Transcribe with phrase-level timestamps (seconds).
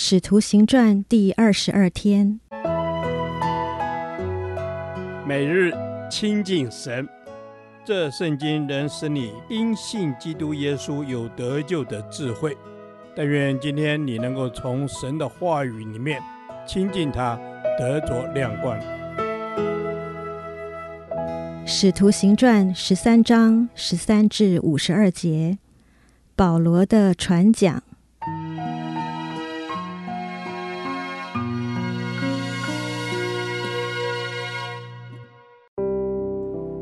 [0.00, 2.38] 使徒行传第二十二天，
[5.26, 5.72] 每日
[6.08, 7.08] 亲近神，
[7.84, 12.56] 这圣经能使你因信基督耶稣有得救的智慧。
[13.16, 16.22] 但愿今天你能够从神的话语里面
[16.64, 17.36] 亲近他，
[17.76, 18.78] 得着亮光。
[21.66, 25.58] 使徒行传十三章十三至五十二节，
[26.36, 27.82] 保罗的传讲。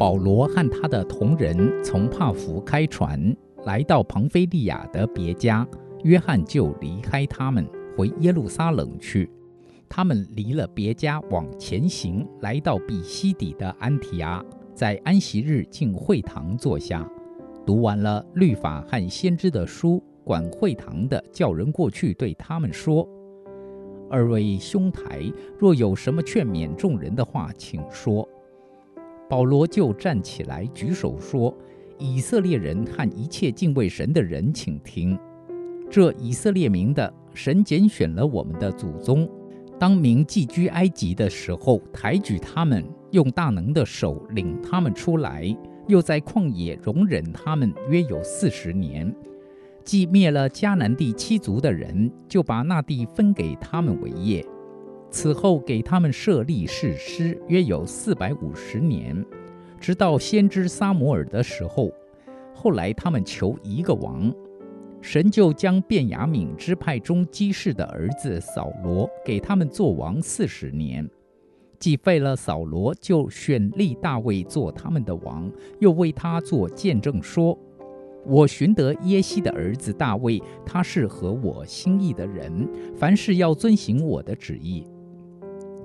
[0.00, 3.36] 保罗和他的同人从帕福开船
[3.66, 5.68] 来到庞菲利亚的别家，
[6.04, 9.30] 约翰就离开他们回耶路撒冷去。
[9.90, 14.42] 他们离了别家往前行，来到比西底的安提阿，
[14.74, 17.06] 在安息日进会堂坐下，
[17.66, 20.02] 读完了律法和先知的书。
[20.24, 23.06] 管会堂的叫人过去对他们说
[24.08, 28.26] ：“二位兄台，若有什么劝勉众人的话，请说。”
[29.30, 31.56] 保罗就站起来举手说
[31.98, 35.16] ：“以色列人和一切敬畏神的人，请听！
[35.88, 39.30] 这以色列民的神拣选了我们的祖宗，
[39.78, 45.56] 当民寄居埃及的时候，抬举他们，用大能的手领他们出来，
[45.86, 49.14] 又在旷野容忍他们约有四十年。
[49.84, 54.44] 既灭了迦南地七族的人，就把那地分给他们为业。”
[55.10, 59.24] 此后给他们设立誓师，约有四百五十年，
[59.80, 61.90] 直到先知撒母耳的时候。
[62.54, 64.32] 后来他们求一个王，
[65.00, 71.08] 神就将便雅悯支派中基士的儿子扫罗给他们做王四十年。
[71.78, 77.58] 既废了扫罗，就选立大卫做他们的王，又为他做见证说
[78.26, 84.86] ：“我寻得耶西的儿子大卫，他是合我心意的人，凡事要遵行我的旨意。”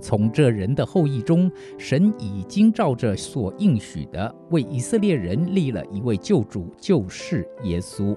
[0.00, 8.16] 从这人的后裔中，神已经照着所应许的，为以色列人立了一位救主，就是耶稣。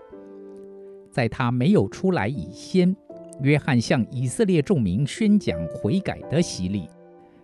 [1.09, 2.96] 在他没有出来以先，
[3.41, 6.88] 约翰向以色列众民宣讲悔改的洗礼。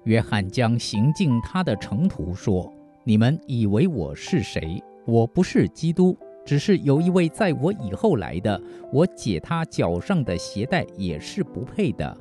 [0.03, 2.71] 约翰将行进他的城途说
[3.03, 4.81] ：“你们以为我是谁？
[5.05, 6.15] 我不是基督，
[6.45, 8.61] 只是有一位在我以后来的，
[8.93, 12.15] 我解他脚上的鞋带也是不配的。”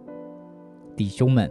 [0.96, 1.48] 弟兄们。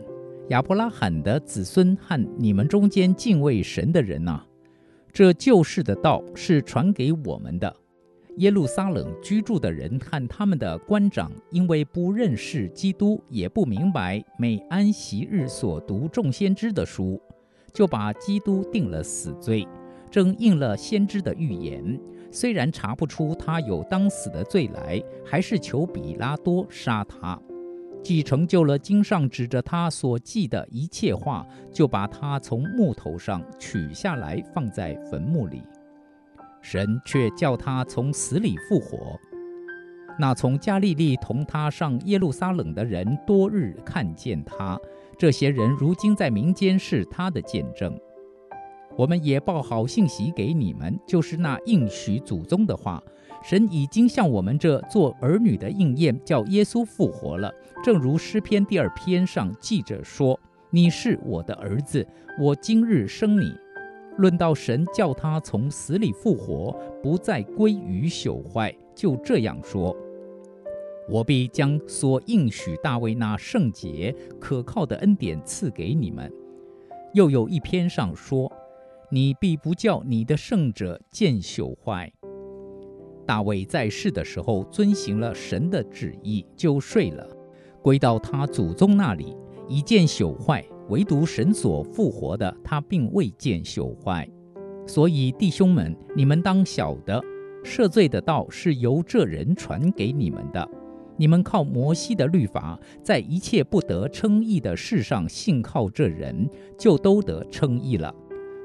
[0.50, 4.44] 亚伯拉罕的子孙和你们中间敬畏神的人呐，
[5.12, 7.76] 这救世的道是传给我们的。
[8.38, 17.20] 耶路撒冷居住的人和他们的官长，因为不认识基督，也不明白每安息日所读众先知的书，
[17.74, 19.68] 就把基督定了死罪，
[20.12, 22.00] 正应了先知的预言。
[22.30, 27.42] 虽然查不出他有当死的罪来，还是求彼拉多杀他。
[28.06, 31.44] 既成就了经上指着他所记的一切话，
[31.74, 35.64] 就把他从木头上取下来，放在坟墓里。
[36.62, 39.20] 神却叫他从死里复活。
[40.20, 44.80] 那从加利利同他上耶路撒冷的人，多日看见他。
[45.18, 48.00] 这些人如今在民间是他的见证。
[48.98, 53.02] 我们也报好信息给你们，就是那应许祖宗的话。
[53.44, 57.54] 神已经向我们这做儿女的应验，叫耶稣复活了。
[57.84, 60.40] 正如诗篇第二篇上记着说
[60.72, 62.08] ：“你是我的儿子，
[62.42, 63.54] 我今日生你。”
[64.18, 69.96] 论到神叫他从死里复活，不再归于朽坏，就这样说
[71.08, 76.32] ：“我必将所应许大卫那圣洁可靠的恩典赐给你们。”
[77.14, 78.52] 又有一篇上说
[79.16, 82.12] ：“你必不叫你的圣者见朽坏。”
[83.26, 87.26] 大卫在世的时候遵行了神的旨意，就睡了，
[87.82, 89.34] 归到他祖宗那里，
[89.70, 90.62] 已见朽坏。
[90.90, 94.30] 唯独神所复活的，他并未见朽坏。
[94.86, 97.24] 所以弟兄们，你们当晓得，
[97.64, 100.70] 赦罪的道是由这人传给你们的。
[101.16, 108.14] 你们靠摩西的律法，在一切不得称义的事上信靠这人，就都得称义了。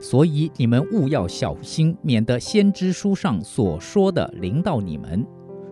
[0.01, 5.25] 所以你们务要小心，免得先知书上所说的临到你们。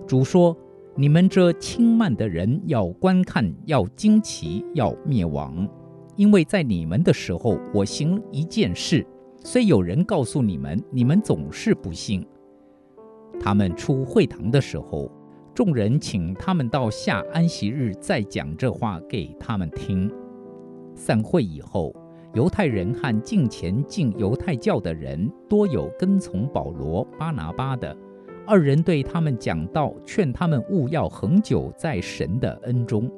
[0.06, 0.54] 主说
[0.94, 5.66] ：“你们这轻慢的人，要观看，要惊奇，要灭亡。
[6.14, 9.06] 因为在你们的时候，我行一件事，
[9.42, 12.26] 虽有人告诉你们，你们总是不信。”
[13.40, 15.10] 他们出会堂的时候，
[15.54, 20.12] 众人请他们到下安息日再讲这话给他们听。
[20.94, 21.94] 散会以后。
[22.38, 27.96] 犹太人和敬虔进犹太教的人，多有跟从保罗、巴拿巴的。
[28.46, 33.11] 二人对他们讲道，劝他们勿要恒久在神的恩中，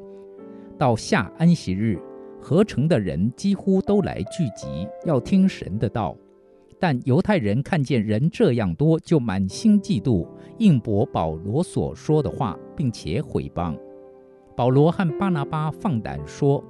[0.79, 2.01] 到下安息日，
[2.41, 6.17] 合城的人几乎都来聚集，要听神的道。
[6.79, 10.27] 但犹太人看见人这样多，就满心嫉妒，
[10.57, 13.77] 应驳保罗所说的话，并且毁谤。
[14.57, 16.65] 保罗和巴拿巴放胆说：“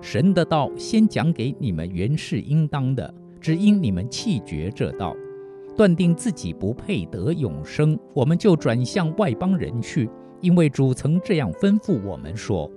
[0.00, 5.16] 神的道先讲给你们原是应当的，只因你们弃绝这道，
[5.76, 10.08] 断定自己不配得永生，我们就转向外邦人去，
[10.40, 12.70] 因为主曾这样吩咐我们说。”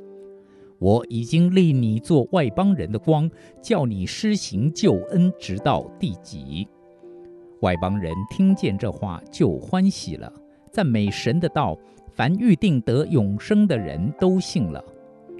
[0.79, 3.29] 我已经立你做外邦人的光，
[3.61, 6.65] 叫你施行救恩，直到地极。
[7.59, 10.31] 外邦人听见这话就欢喜了，
[10.71, 11.77] 赞美神的道。
[12.13, 14.83] 凡预定得永生的人都信了。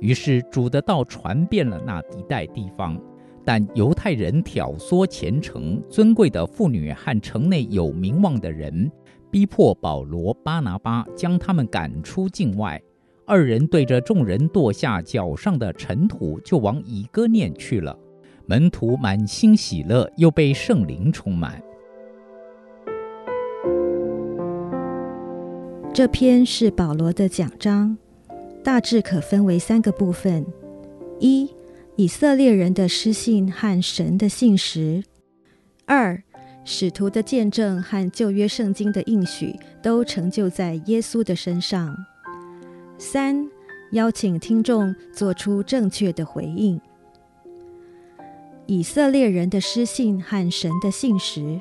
[0.02, 3.00] 于是主的道传遍了那一带地方。
[3.46, 8.92] 但犹太人挑唆虔诚尊贵的妇女和城内有名望的人，
[9.32, 12.80] 逼迫保罗、巴拿巴，将他们赶出境外。
[13.26, 17.98] 二人对着众人跺下脚上的尘土，就往以哥念去了。
[18.46, 21.62] 门徒满心喜乐，又被圣灵充满。
[25.92, 27.98] 这篇是保罗的讲章，
[28.64, 30.46] 大致可分为三个部分：
[31.20, 31.50] 一、
[31.96, 35.02] 以色列人的失信和神的信实；
[35.86, 36.22] 二、
[36.64, 41.96] 使徒的见证和旧约圣经的应许都成就在耶稣的身上。
[42.98, 43.50] 三、
[43.94, 46.80] 邀请听众做出正确的回应。
[48.68, 51.60] 以色列人的失信和神的信实。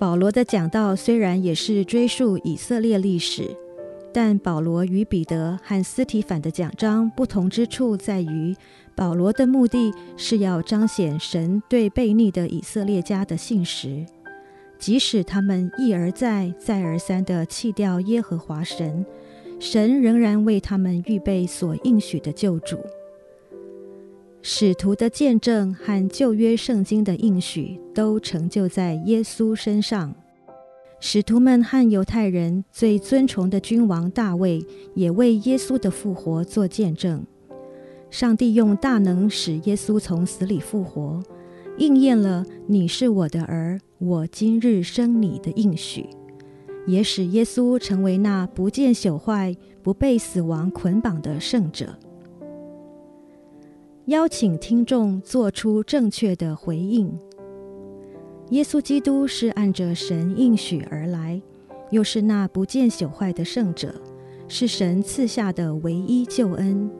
[0.00, 3.56] 保罗的讲道虽然也是追溯以色列历史，
[4.14, 8.54] 但保罗与彼得和斯提反的讲章不同之处在于，
[8.94, 14.06] 保罗的目的是要彰显神对悖逆的以色列家的信实，
[14.78, 19.04] 即使他们一而再、再而三地弃掉耶和华神。
[19.58, 22.78] 神仍然为他们预备所应许的救主。
[24.42, 30.14] 使徒的见证和旧约圣经的应许都成就在耶稣身上。
[31.06, 34.64] 使徒们和犹太人最尊崇的君王大卫
[34.94, 37.22] 也为耶稣的复活做见证。
[38.08, 41.22] 上帝用大能使耶稣从死里复活，
[41.76, 46.06] 应验了“你是我的儿，我今日生你”的应许。
[46.86, 51.98] 也使耶稣成为那不见朽坏、不被死亡捆绑的圣者。
[54.06, 57.12] 邀请听众做出正确的回应。
[58.50, 61.40] 耶稣基督是按着神应许而来，
[61.90, 63.94] 又是那不见朽坏的圣者，
[64.48, 66.90] 是神赐下的唯一救恩，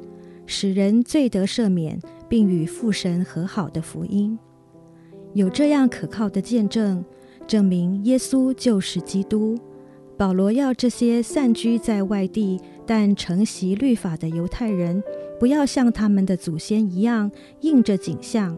[0.47, 4.39] 使人罪得赦免，并与父神和好的福音。
[5.35, 7.05] 有这样可靠的见证，
[7.47, 9.59] 证明耶稣就是基督。
[10.17, 15.03] 保罗要这些散居在外地但承袭律法的犹太人，
[15.39, 17.31] 不要像他们的祖先一样
[17.61, 18.57] 印着景象，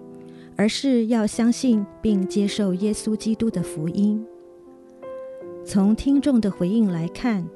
[0.57, 4.25] 而是要相信并接受耶稣基督的福音。
[5.65, 7.47] 从听众的回应来看，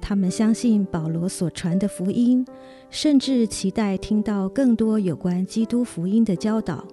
[0.00, 2.44] 他们相信保罗所传的福音，
[2.90, 6.84] 甚至期待听到更多有关基督福音的教导，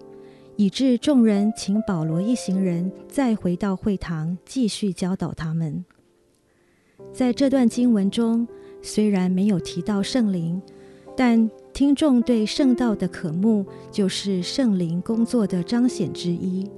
[0.55, 5.83] 以致众人请保罗一行人再回到会堂继续教导他们。
[7.11, 8.47] 在这段经文中，
[8.81, 10.61] 虽然没有提到圣灵，
[11.15, 11.49] 但
[11.79, 16.69] 听众对圣道的渴慕就是圣灵工作的彰显之一。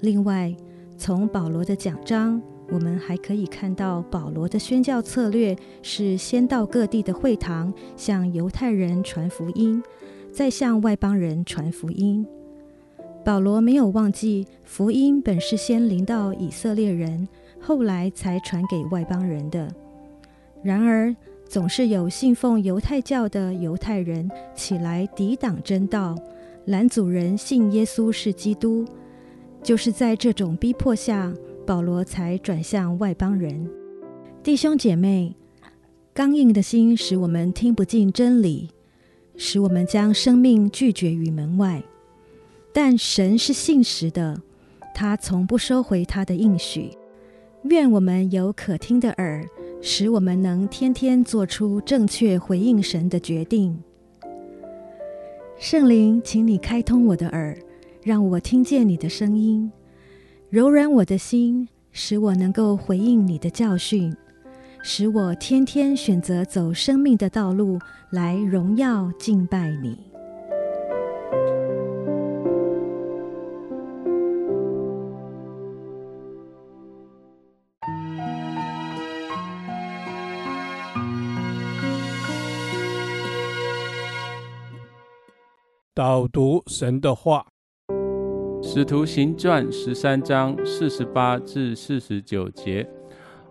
[0.00, 0.56] 另外，
[0.96, 2.40] 从保罗的讲章，
[2.70, 9.82] 我们还可以看到保罗的宣教策略是先到各地的会堂，向犹太人传福音，
[10.32, 12.26] 再向外邦人传福音。
[13.22, 17.28] 保罗没有忘记，福音本是先临到以色列人。
[17.60, 19.68] 后来才传给外邦人的。
[20.62, 21.14] 然而，
[21.52, 26.16] 总是有信奉犹太教的犹太人起来抵挡真道，
[26.64, 28.86] 拦阻人信耶稣是基督。
[29.62, 31.30] 就是在这种逼迫下，
[31.66, 33.70] 保罗才转向外邦人。
[34.42, 35.36] 弟兄姐妹，
[36.14, 38.70] 刚硬的心使我们听不进真理，
[39.36, 41.82] 使我们将生命拒绝于门外。
[42.72, 44.40] 但神是信实的，
[44.94, 46.96] 他从不收回他的应许。
[47.64, 49.46] 愿我们有可听的耳，
[49.84, 53.76] 使我们能天天做出正确回应神的决定。
[55.58, 57.58] 圣灵，请你开通我的耳，
[58.00, 59.70] 让我听见你的声音，
[60.50, 64.14] 柔软我的心，使我能够回应你的教训，
[64.84, 67.76] 使我天天选择走生命的道路，
[68.10, 70.11] 来荣耀敬拜你。
[85.94, 87.44] 导读神的话，
[88.66, 92.88] 《使徒行传》十三章四十八至四十九节，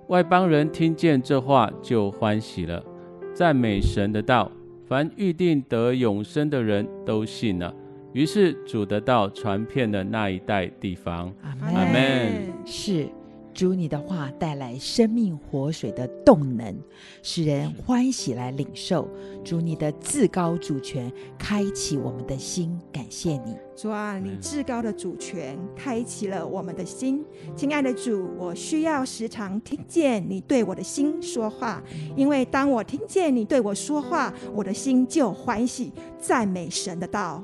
[0.08, 2.84] 外邦人听见这话就欢喜了，
[3.32, 4.52] 赞美神的道。
[4.88, 7.72] 凡预定得永生的人都信了。
[8.12, 11.32] 于是主的道传遍了那一带地方。
[11.44, 12.52] 阿门。
[12.66, 13.08] 是。
[13.54, 16.76] 主，你的话带来生命活水的动能，
[17.22, 19.08] 使人欢喜来领受。
[19.44, 23.56] 主，你的至高主权开启我们的心，感谢你。
[23.76, 27.26] 主啊，你至高的主权开启了我们的心。
[27.56, 31.82] 亲爱的主，我需要时常听见你对我的心说话，
[32.16, 37.44] 因为当我听见你对我说话，我的心就欢喜，赞美神的道。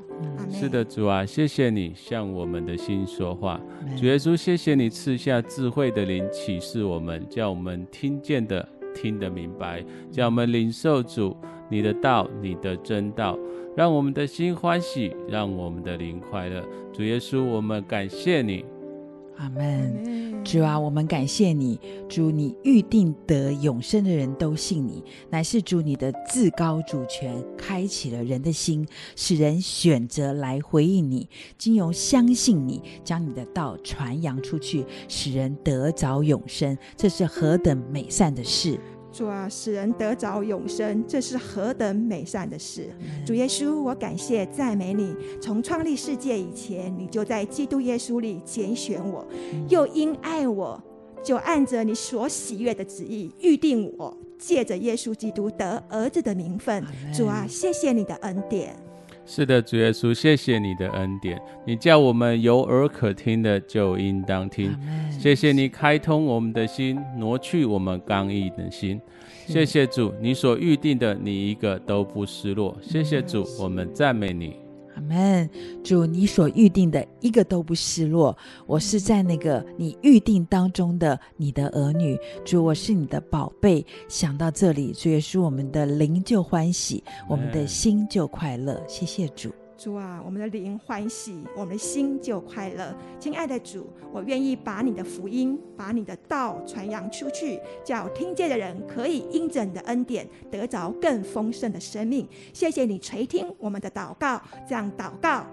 [0.50, 3.60] 是的，主啊，谢谢你向我们的心说话。
[3.96, 11.36] 主耶稣，谢谢你赐下智慧的灵启示我们，叫我们听见的听得明白，叫我们领受主
[11.70, 13.38] 你的道，你的真道，
[13.78, 16.64] 让我们的心欢喜，让我们的灵快乐。
[16.92, 18.64] 主耶稣，我们感谢你。
[19.36, 38.76] 阿门，主啊，我们感谢你，主，你预定得永生的人都信你，乃是主你的至高主权开启了人的心，使人选择来回应你，经由相信你，将你的道传扬出去，使人得着永生，这是何等美善的事！
[39.10, 42.90] 主啊，使人得着永生，这是何等美善的事！
[43.26, 45.14] 主耶稣，我感谢赞美你。
[45.40, 49.26] 从创立世界以前，你就在基督耶稣里拣选我，
[49.68, 50.80] 又因爱我，
[51.22, 56.84] 就按着你所喜悦的旨意预定我，借着耶稣基督得儿子的名分。
[57.12, 58.76] 主啊，谢谢你的恩典。
[59.30, 61.38] 是的，主耶稣，谢谢你的恩典。
[61.66, 64.74] 你叫我们有耳可听的，就应当听。
[65.10, 68.98] 谢谢你开通我们的心，挪去我们刚毅的心。
[69.46, 72.74] 谢谢主，你所预定的，你一个都不失落。
[72.80, 74.67] 谢谢主，我们赞美你。
[74.98, 75.48] 阿门，
[75.84, 78.36] 主，你所预定的一个都不失落。
[78.66, 83.84] 我是在那个你预定当中的你的儿女，主，我是你的宝贝。
[84.08, 88.82] 想到这里，主也是，我们的灵就欢喜，我们的心就快乐。
[88.88, 89.50] 谢谢主。
[89.78, 92.92] 主啊，我们的灵欢喜，我们的心就快乐。
[93.20, 102.28] 亲爱的主，我愿意把你的福音、把你的道传扬出去，叫听见的人可以因着你的恩典得着更丰盛的生命。
[102.52, 105.46] 谢谢你垂听我们的祷告，这样祷告，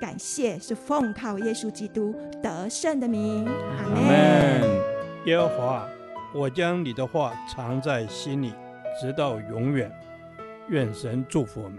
[0.00, 3.44] 感谢是奉靠耶稣基督得胜的名。
[3.46, 4.06] 阿门。
[5.26, 5.86] 耶和华，
[6.34, 8.54] 我将你的话藏在心里，
[8.98, 9.92] 直到永远。
[10.70, 11.78] 愿神祝福我们。